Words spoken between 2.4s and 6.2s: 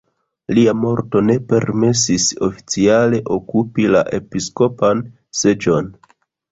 oficiale okupi la episkopan seĝon.